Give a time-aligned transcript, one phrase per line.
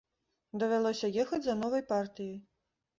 [0.63, 2.37] Давялося ехаць за новай партыяй.